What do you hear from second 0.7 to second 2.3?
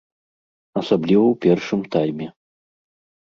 Асабліва ў першым тайме.